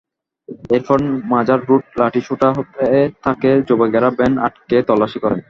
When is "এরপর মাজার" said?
0.69-1.59